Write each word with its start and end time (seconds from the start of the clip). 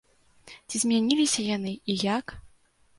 Ці 0.67 0.81
змяніліся 0.85 1.47
яны, 1.55 1.77
і 1.91 2.01
як? 2.15 2.39